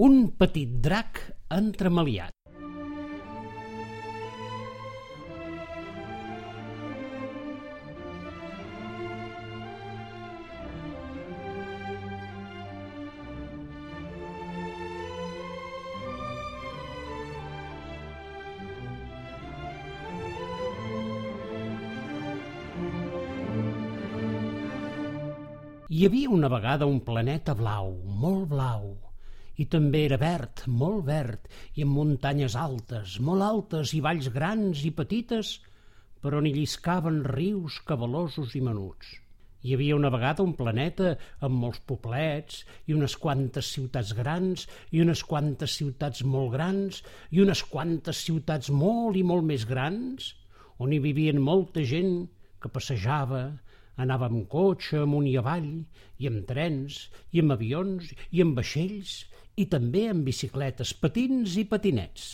Un 0.00 0.30
petit 0.40 0.70
drac 0.80 1.18
entremaliat. 1.52 2.32
Hi 25.92 26.06
havia 26.08 26.30
una 26.32 26.48
vegada 26.48 26.86
un 26.88 27.02
planeta 27.04 27.52
blau, 27.54 27.92
molt 28.24 28.48
blau, 28.48 29.11
i 29.60 29.66
també 29.72 30.04
era 30.06 30.18
verd, 30.20 30.64
molt 30.66 31.04
verd, 31.08 31.48
i 31.76 31.84
amb 31.84 31.96
muntanyes 31.98 32.56
altes, 32.56 33.18
molt 33.20 33.44
altes, 33.44 33.92
i 33.96 34.00
valls 34.04 34.30
grans 34.34 34.84
i 34.88 34.92
petites, 34.96 35.58
per 36.22 36.32
on 36.38 36.46
hi 36.46 36.54
lliscaven 36.54 37.22
rius 37.26 37.80
cabalosos 37.88 38.54
i 38.56 38.62
menuts. 38.64 39.18
Hi 39.62 39.76
havia 39.76 39.94
una 39.94 40.10
vegada 40.10 40.42
un 40.42 40.54
planeta 40.58 41.12
amb 41.46 41.60
molts 41.64 41.82
poblets 41.86 42.62
i 42.90 42.96
unes 42.96 43.14
quantes 43.24 43.68
ciutats 43.76 44.10
grans 44.18 44.64
i 44.90 45.02
unes 45.04 45.22
quantes 45.22 45.76
ciutats 45.78 46.24
molt 46.26 46.50
grans 46.56 47.02
i 47.30 47.42
unes 47.44 47.62
quantes 47.70 48.24
ciutats 48.26 48.72
molt 48.74 49.18
i 49.20 49.22
molt 49.22 49.46
més 49.46 49.66
grans, 49.68 50.32
on 50.82 50.90
hi 50.90 50.98
vivien 51.04 51.38
molta 51.38 51.84
gent 51.86 52.24
que 52.62 52.70
passejava, 52.74 53.44
Anava 54.00 54.26
amb 54.30 54.46
cotxe 54.48 55.02
amunt 55.04 55.26
i 55.28 55.34
avall, 55.36 55.68
i 56.22 56.28
amb 56.30 56.46
trens, 56.48 57.10
i 57.36 57.42
amb 57.42 57.52
avions, 57.54 58.08
i 58.32 58.40
amb 58.44 58.56
vaixells, 58.56 59.18
i 59.56 59.66
també 59.68 60.06
amb 60.08 60.24
bicicletes, 60.24 60.94
patins 60.96 61.56
i 61.60 61.66
patinets. 61.68 62.28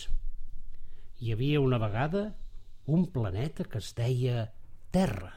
Hi 1.18 1.32
havia 1.34 1.60
una 1.60 1.80
vegada 1.82 2.28
un 2.86 3.08
planeta 3.12 3.66
que 3.68 3.80
es 3.82 3.90
deia 3.98 4.46
Terra. 4.94 5.32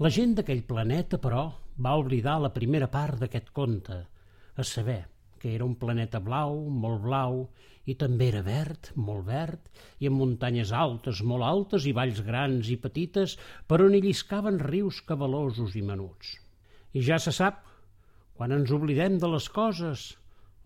La 0.00 0.10
gent 0.14 0.36
d'aquell 0.38 0.62
planeta, 0.68 1.18
però, 1.20 1.48
va 1.76 1.96
oblidar 2.00 2.38
la 2.40 2.52
primera 2.54 2.88
part 2.92 3.18
d'aquest 3.20 3.50
conte, 3.56 3.98
a 4.56 4.64
saber, 4.64 5.02
que 5.40 5.54
era 5.54 5.66
un 5.66 5.74
planeta 5.80 6.20
blau, 6.20 6.62
molt 6.70 7.02
blau, 7.04 7.42
i 7.90 7.96
també 8.00 8.28
era 8.30 8.44
verd, 8.46 8.92
molt 8.96 9.26
verd, 9.26 9.66
i 9.98 10.08
amb 10.08 10.20
muntanyes 10.22 10.70
altes, 10.72 11.24
molt 11.26 11.44
altes, 11.44 11.88
i 11.88 11.96
valls 11.96 12.22
grans 12.24 12.70
i 12.70 12.78
petites, 12.80 13.36
per 13.66 13.80
on 13.84 13.96
hi 13.96 14.02
lliscaven 14.04 14.60
rius 14.62 15.02
cabalosos 15.08 15.76
i 15.76 15.82
menuts. 15.82 16.36
I 16.94 17.02
ja 17.04 17.18
se 17.18 17.34
sap, 17.34 17.64
quan 18.36 18.54
ens 18.56 18.72
oblidem 18.72 19.18
de 19.20 19.28
les 19.34 19.48
coses, 19.52 20.10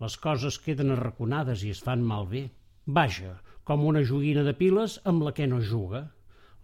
les 0.03 0.15
coses 0.23 0.57
queden 0.63 0.91
arraconades 0.95 1.63
i 1.63 1.71
es 1.75 1.81
fan 1.85 2.03
malbé. 2.03 2.49
Vaja, 2.97 3.37
com 3.63 3.85
una 3.89 4.03
joguina 4.09 4.43
de 4.47 4.53
piles 4.57 4.99
amb 5.11 5.23
la 5.25 5.33
que 5.37 5.47
no 5.47 5.61
juga. 5.71 6.01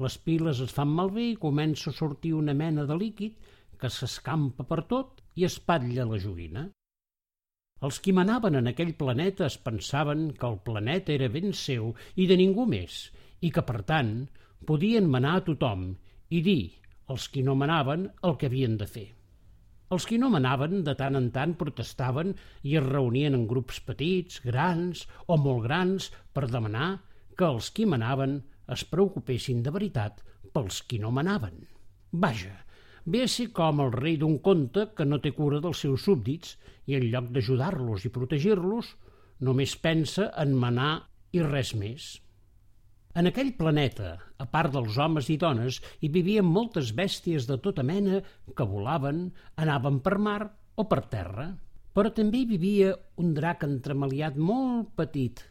Les 0.04 0.18
piles 0.26 0.60
es 0.66 0.74
fan 0.76 0.92
malbé 0.98 1.32
i 1.32 1.40
comença 1.46 1.90
a 1.92 1.98
sortir 1.98 2.34
una 2.38 2.56
mena 2.58 2.86
de 2.90 2.98
líquid 2.98 3.50
que 3.82 3.90
s'escampa 3.90 4.66
per 4.72 4.84
tot 4.92 5.24
i 5.40 5.48
espatlla 5.48 6.06
la 6.10 6.20
joguina. 6.26 6.68
Els 7.88 7.98
qui 8.04 8.14
manaven 8.14 8.60
en 8.60 8.70
aquell 8.70 8.94
planeta 8.98 9.48
es 9.48 9.58
pensaven 9.58 10.28
que 10.38 10.50
el 10.52 10.60
planeta 10.68 11.16
era 11.16 11.32
ben 11.34 11.56
seu 11.62 11.96
i 12.16 12.28
de 12.30 12.38
ningú 12.38 12.68
més, 12.70 13.08
i 13.42 13.50
que, 13.50 13.64
per 13.66 13.82
tant, 13.94 14.12
podien 14.70 15.10
manar 15.10 15.40
a 15.40 15.46
tothom 15.48 15.88
i 16.30 16.44
dir, 16.46 16.62
els 17.10 17.26
qui 17.34 17.42
no 17.48 17.58
manaven, 17.58 18.06
el 18.28 18.38
que 18.38 18.52
havien 18.52 18.78
de 18.78 18.90
fer. 18.98 19.08
Els 19.92 20.06
qui 20.08 20.18
no 20.22 20.30
manaven, 20.32 20.86
de 20.88 20.94
tant 20.96 21.20
en 21.20 21.28
tant, 21.36 21.54
protestaven 21.60 22.32
i 22.64 22.78
es 22.80 22.86
reunien 22.86 23.36
en 23.36 23.44
grups 23.48 23.82
petits, 23.84 24.40
grans 24.46 25.04
o 25.28 25.36
molt 25.36 25.66
grans 25.66 26.08
per 26.32 26.48
demanar 26.48 26.94
que 27.36 27.50
els 27.50 27.68
qui 27.76 27.88
manaven 27.94 28.38
es 28.72 28.86
preocupessin 28.88 29.60
de 29.66 29.74
veritat 29.76 30.24
pels 30.56 30.80
qui 30.88 31.00
no 31.04 31.12
manaven. 31.12 31.58
Vaja, 32.24 32.56
ve 33.06 33.26
a 33.26 33.30
ser 33.34 33.50
com 33.58 33.84
el 33.84 33.92
rei 33.98 34.16
d'un 34.22 34.38
conte 34.46 34.88
que 34.96 35.08
no 35.08 35.20
té 35.20 35.34
cura 35.36 35.60
dels 35.64 35.84
seus 35.84 36.08
súbdits 36.08 36.56
i 36.88 36.96
en 36.96 37.10
lloc 37.12 37.32
d'ajudar-los 37.36 38.08
i 38.08 38.16
protegir-los 38.16 38.96
només 39.48 39.76
pensa 39.76 40.32
en 40.44 40.56
manar 40.56 40.92
i 41.36 41.44
res 41.44 41.76
més. 41.76 42.14
En 43.12 43.28
aquell 43.28 43.50
planeta, 43.60 44.14
a 44.40 44.46
part 44.48 44.72
dels 44.72 44.96
homes 44.96 45.28
i 45.34 45.36
dones, 45.40 45.82
hi 46.00 46.10
vivien 46.14 46.48
moltes 46.48 46.94
bèsties 46.96 47.48
de 47.50 47.58
tota 47.66 47.84
mena 47.84 48.22
que 48.56 48.68
volaven, 48.68 49.26
anaven 49.60 50.00
per 50.06 50.16
mar 50.28 50.40
o 50.80 50.86
per 50.88 51.02
terra. 51.12 51.50
Però 51.92 52.14
també 52.16 52.40
hi 52.40 52.48
vivia 52.54 52.94
un 53.20 53.34
drac 53.36 53.66
entremaliat 53.68 54.38
molt 54.40 54.94
petit, 54.96 55.44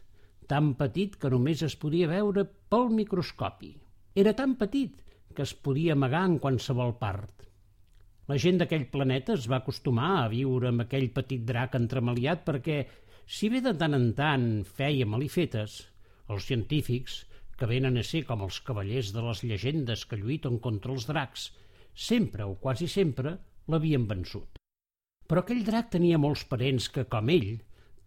tan 0.49 0.73
petit 0.79 1.19
que 1.21 1.29
només 1.29 1.61
es 1.67 1.77
podia 1.77 2.09
veure 2.09 2.47
pel 2.73 2.89
microscopi. 2.97 3.75
Era 4.17 4.33
tan 4.33 4.57
petit 4.57 4.97
que 5.35 5.45
es 5.45 5.53
podia 5.53 5.93
amagar 5.93 6.25
en 6.31 6.39
qualsevol 6.41 6.97
part. 6.97 7.45
La 8.27 8.39
gent 8.41 8.57
d'aquell 8.57 8.89
planeta 8.89 9.35
es 9.37 9.45
va 9.51 9.61
acostumar 9.61 10.11
a 10.17 10.27
viure 10.33 10.71
amb 10.71 10.87
aquell 10.87 11.11
petit 11.13 11.45
drac 11.45 11.77
entremaliat 11.77 12.41
perquè, 12.47 12.81
si 13.27 13.53
bé 13.53 13.61
de 13.61 13.75
tant 13.77 13.93
en 13.93 14.13
tant 14.17 14.47
feia 14.65 15.05
malifetes, 15.05 15.77
els 16.31 16.47
científics, 16.49 17.21
que 17.61 17.69
venen 17.69 17.99
a 18.01 18.03
ser 18.07 18.23
com 18.25 18.41
els 18.41 18.57
cavallers 18.65 19.11
de 19.13 19.21
les 19.21 19.43
llegendes 19.45 20.07
que 20.09 20.17
lluiten 20.17 20.57
contra 20.65 20.95
els 20.95 21.05
dracs, 21.05 21.51
sempre 21.93 22.47
o 22.49 22.55
quasi 22.63 22.87
sempre 22.89 23.35
l'havien 23.69 24.07
vençut. 24.09 24.57
Però 25.29 25.43
aquell 25.43 25.61
drac 25.67 25.91
tenia 25.93 26.17
molts 26.17 26.41
parents 26.49 26.89
que, 26.89 27.05
com 27.05 27.29
ell, 27.29 27.51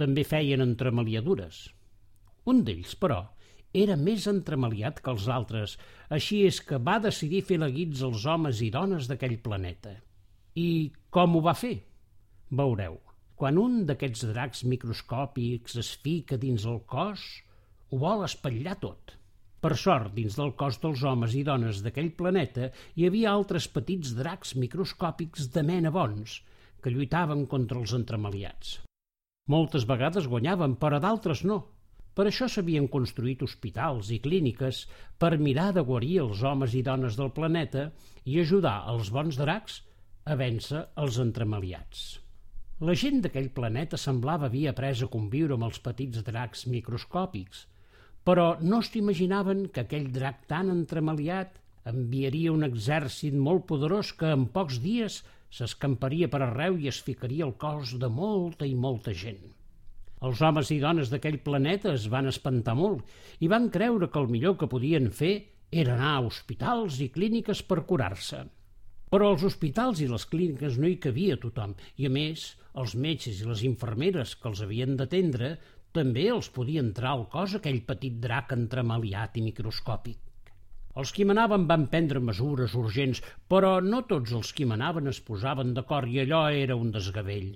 també 0.01 0.27
feien 0.27 0.65
entremaliadures. 0.65 1.63
Un 2.51 2.65
d'ells, 2.67 2.99
però, 2.99 3.21
era 3.87 3.97
més 3.97 4.27
entremaliat 4.31 5.01
que 5.05 5.15
els 5.15 5.31
altres, 5.39 5.79
així 6.19 6.43
és 6.51 6.61
que 6.67 6.83
va 6.91 6.99
decidir 7.07 7.47
fer 7.47 7.63
la 7.63 7.71
guits 7.79 8.03
als 8.07 8.27
homes 8.27 8.61
i 8.67 8.75
dones 8.75 9.09
d'aquell 9.11 9.39
planeta. 9.47 9.97
I 10.59 10.69
com 11.15 11.39
ho 11.39 11.47
va 11.47 11.55
fer? 11.59 11.77
Veureu. 12.51 13.01
Quan 13.39 13.59
un 13.59 13.83
d'aquests 13.87 14.29
dracs 14.31 14.63
microscòpics 14.71 15.79
es 15.83 15.91
fica 16.03 16.39
dins 16.39 16.67
el 16.71 16.83
cos, 16.91 17.25
ho 17.91 17.99
vol 18.03 18.23
espatllar 18.27 18.81
tot. 18.83 19.15
Per 19.65 19.73
sort, 19.81 20.11
dins 20.13 20.35
del 20.37 20.51
cos 20.61 20.77
dels 20.83 21.03
homes 21.09 21.35
i 21.41 21.43
dones 21.49 21.79
d'aquell 21.85 22.11
planeta 22.19 22.67
hi 23.01 23.07
havia 23.09 23.31
altres 23.33 23.65
petits 23.73 24.11
dracs 24.19 24.53
microscòpics 24.61 25.47
de 25.55 25.63
mena 25.65 25.93
bons, 25.95 26.35
que 26.85 26.93
lluitaven 26.93 27.47
contra 27.49 27.81
els 27.81 27.95
entremaliats. 27.97 28.75
Moltes 29.49 29.87
vegades 29.89 30.29
guanyaven, 30.29 30.77
però 30.83 31.01
d'altres 31.01 31.47
no, 31.49 31.59
per 32.15 32.29
això 32.29 32.51
s'havien 32.53 32.91
construït 32.93 33.41
hospitals 33.49 34.13
i 34.13 34.21
clíniques 34.27 34.85
per 35.19 35.33
mirar 35.41 35.71
de 35.79 35.89
guarir 35.89 36.19
els 36.27 36.45
homes 36.45 36.77
i 36.77 36.85
dones 36.85 37.17
del 37.17 37.33
planeta 37.39 37.89
i 38.29 38.37
ajudar 38.45 38.77
els 38.93 39.09
bons 39.17 39.41
dracs 39.41 39.81
a 40.29 40.37
vèncer 40.45 40.85
els 41.01 41.17
entremaliats. 41.25 42.05
La 42.85 42.95
gent 43.01 43.25
d'aquell 43.25 43.49
planeta 43.57 43.97
semblava 43.97 44.53
havia 44.53 44.77
après 44.77 45.01
a 45.01 45.09
conviure 45.09 45.57
amb 45.57 45.73
els 45.73 45.81
petits 45.89 46.21
dracs 46.27 46.69
microscòpics, 46.69 47.71
però 48.25 48.47
no 48.61 48.81
s'imaginaven 48.83 49.67
que 49.73 49.85
aquell 49.85 50.09
drac 50.13 50.47
tan 50.51 50.73
entremaliat 50.73 51.61
enviaria 51.91 52.53
un 52.53 52.65
exèrcit 52.67 53.35
molt 53.37 53.67
poderós 53.69 54.13
que 54.17 54.31
en 54.33 54.47
pocs 54.55 54.81
dies 54.85 55.21
s'escamparia 55.55 56.31
per 56.33 56.41
arreu 56.43 56.79
i 56.81 56.89
es 56.91 57.03
ficaria 57.07 57.45
al 57.47 57.55
cos 57.61 57.93
de 58.01 58.09
molta 58.09 58.67
i 58.67 58.75
molta 58.75 59.13
gent. 59.15 59.45
Els 60.25 60.41
homes 60.41 60.71
i 60.73 60.81
dones 60.81 61.11
d'aquell 61.13 61.37
planeta 61.47 61.93
es 61.93 62.09
van 62.13 62.31
espantar 62.31 62.75
molt 62.79 63.45
i 63.45 63.51
van 63.53 63.69
creure 63.77 64.09
que 64.09 64.21
el 64.23 64.31
millor 64.33 64.57
que 64.61 64.71
podien 64.73 65.11
fer 65.13 65.35
era 65.71 65.95
anar 65.99 66.15
a 66.17 66.27
hospitals 66.27 67.01
i 67.05 67.11
clíniques 67.13 67.61
per 67.69 67.85
curar-se. 67.89 68.45
Però 69.13 69.31
als 69.31 69.45
hospitals 69.47 70.01
i 70.01 70.09
les 70.11 70.25
clíniques 70.31 70.79
no 70.81 70.89
hi 70.89 70.97
cabia 71.03 71.37
tothom, 71.43 71.75
i 72.01 72.09
a 72.09 72.13
més, 72.15 72.47
els 72.81 72.95
metges 72.99 73.43
i 73.43 73.49
les 73.49 73.63
infermeres 73.69 74.33
que 74.41 74.49
els 74.51 74.63
havien 74.65 74.97
d'atendre 74.99 75.53
també 75.97 76.25
els 76.35 76.49
podia 76.55 76.83
entrar 76.83 77.13
al 77.15 77.27
cos 77.33 77.53
aquell 77.59 77.81
petit 77.89 78.15
drac 78.23 78.53
entremaliat 78.57 79.37
i 79.39 79.43
microscòpic. 79.49 80.19
Els 81.03 81.13
qui 81.15 81.27
manaven 81.27 81.67
van 81.71 81.87
prendre 81.93 82.23
mesures 82.23 82.75
urgents, 82.81 83.21
però 83.51 83.77
no 83.83 84.03
tots 84.11 84.35
els 84.39 84.51
qui 84.57 84.67
manaven 84.73 85.11
es 85.11 85.21
posaven 85.29 85.73
d'acord 85.77 86.11
i 86.11 86.21
allò 86.23 86.43
era 86.65 86.77
un 86.79 86.91
desgavell. 86.95 87.55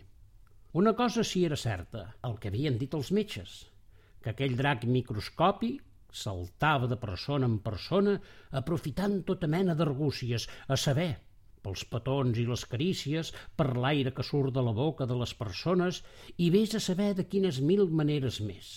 Una 0.83 0.95
cosa 0.95 1.25
sí 1.25 1.45
era 1.49 1.59
certa, 1.59 2.05
el 2.29 2.39
que 2.39 2.51
havien 2.53 2.79
dit 2.79 2.95
els 2.99 3.11
metges, 3.19 3.59
que 4.23 4.35
aquell 4.35 4.57
drac 4.59 4.85
microscòpic 4.97 5.85
saltava 6.23 6.89
de 6.91 6.99
persona 6.99 7.47
en 7.51 7.59
persona 7.65 8.19
aprofitant 8.61 9.23
tota 9.31 9.51
mena 9.55 9.75
d'argúcies, 9.79 10.47
a 10.69 10.77
saber, 10.77 11.13
pels 11.65 11.85
petons 11.93 12.39
i 12.39 12.45
les 12.49 12.65
carícies, 12.73 13.33
per 13.57 13.73
l'aire 13.77 14.13
que 14.17 14.27
surt 14.27 14.55
de 14.57 14.65
la 14.65 14.75
boca 14.77 15.07
de 15.11 15.17
les 15.23 15.35
persones 15.41 16.03
i 16.37 16.51
vés 16.55 16.75
a 16.75 16.83
saber 16.85 17.13
de 17.19 17.27
quines 17.33 17.61
mil 17.71 17.89
maneres 18.01 18.41
més. 18.45 18.71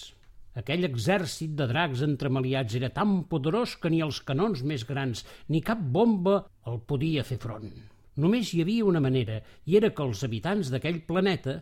Aquell 0.59 0.83
exèrcit 0.83 1.53
de 1.55 1.67
dracs 1.69 2.01
entremaliats 2.03 2.75
era 2.75 2.89
tan 2.95 3.21
poderós 3.31 3.77
que 3.79 3.91
ni 3.93 4.01
els 4.03 4.19
canons 4.27 4.63
més 4.67 4.83
grans 4.89 5.23
ni 5.47 5.61
cap 5.63 5.79
bomba 5.97 6.41
el 6.67 6.81
podia 6.91 7.23
fer 7.23 7.39
front. 7.39 7.71
Només 8.19 8.51
hi 8.51 8.59
havia 8.63 8.87
una 8.89 8.99
manera, 8.99 9.39
i 9.65 9.77
era 9.79 9.93
que 9.95 10.03
els 10.03 10.25
habitants 10.27 10.71
d'aquell 10.73 10.99
planeta 11.07 11.61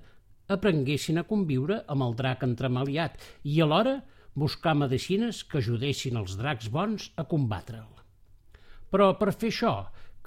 aprenguessin 0.55 1.21
a 1.21 1.27
conviure 1.29 1.83
amb 1.93 2.07
el 2.07 2.17
drac 2.17 2.41
entremaliat 2.47 3.21
i 3.45 3.59
alhora 3.61 3.99
buscar 4.33 4.73
medicines 4.81 5.43
que 5.45 5.61
ajudessin 5.61 6.17
els 6.17 6.35
dracs 6.39 6.71
bons 6.73 7.11
a 7.15 7.27
combatre'l. 7.29 7.89
Però 8.89 9.11
per 9.19 9.35
fer 9.35 9.51
això 9.53 9.73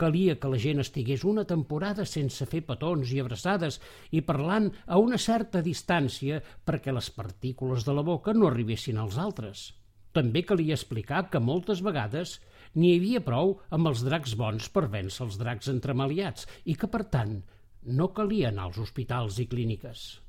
calia 0.02 0.34
que 0.42 0.50
la 0.50 0.58
gent 0.62 0.82
estigués 0.82 1.22
una 1.32 1.44
temporada 1.48 2.06
sense 2.08 2.46
fer 2.50 2.64
petons 2.66 3.12
i 3.14 3.20
abraçades 3.22 3.78
i 4.10 4.22
parlant 4.26 4.70
a 4.86 4.98
una 4.98 5.20
certa 5.24 5.62
distància 5.62 6.40
perquè 6.66 6.94
les 6.94 7.10
partícules 7.14 7.86
de 7.86 7.94
la 7.94 8.02
boca 8.08 8.34
no 8.34 8.48
arribessin 8.48 8.98
als 8.98 9.20
altres. 9.26 9.68
També 10.12 10.42
calia 10.48 10.76
explicar 10.76 11.28
que 11.30 11.40
moltes 11.40 11.84
vegades 11.86 12.40
n'hi 12.74 12.96
havia 12.96 13.22
prou 13.24 13.54
amb 13.70 13.92
els 13.92 14.02
dracs 14.08 14.34
bons 14.42 14.68
per 14.74 14.88
vèncer 14.96 15.24
els 15.26 15.38
dracs 15.40 15.70
entremaliats 15.72 16.48
i 16.64 16.76
que, 16.76 16.90
per 16.90 17.04
tant, 17.14 17.38
no 18.00 18.12
calia 18.16 18.50
anar 18.50 18.68
als 18.68 18.82
hospitals 18.82 19.38
i 19.38 19.48
clíniques. 19.54 20.21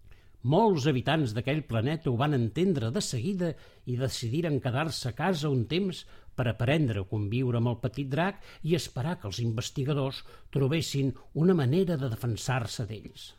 Molts 0.43 0.89
habitants 0.91 1.31
d'aquell 1.31 1.61
planeta 1.63 2.11
ho 2.11 2.17
van 2.19 2.35
entendre 2.35 2.89
de 2.91 3.01
seguida 3.01 3.53
i 3.87 3.95
decidiren 3.95 4.59
quedar-se 4.63 5.13
a 5.13 5.15
casa 5.15 5.51
un 5.51 5.63
temps 5.71 6.01
per 6.35 6.49
aprendre 6.51 6.99
a 6.99 7.07
conviure 7.07 7.61
amb 7.61 7.71
el 7.71 7.77
petit 7.83 8.09
drac 8.11 8.41
i 8.67 8.75
esperar 8.75 9.15
que 9.21 9.29
els 9.29 9.39
investigadors 9.39 10.23
trobessin 10.51 11.13
una 11.45 11.55
manera 11.55 11.95
de 11.95 12.11
defensar-se 12.11 12.87
d'ells. 12.89 13.29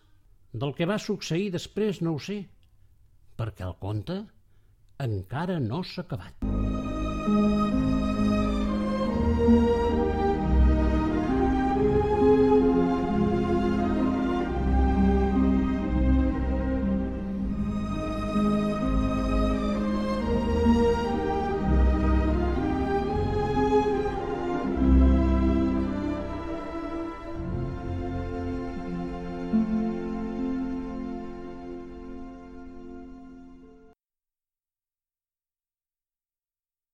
Del 0.55 0.73
que 0.73 0.89
va 0.89 0.99
succeir 1.03 1.51
després 1.53 2.01
no 2.01 2.15
ho 2.15 2.23
sé, 2.23 2.39
perquè 3.37 3.67
el 3.69 3.77
conte 3.83 4.23
encara 5.05 5.61
no 5.61 5.83
s'ha 5.85 6.07
acabat. 6.07 7.64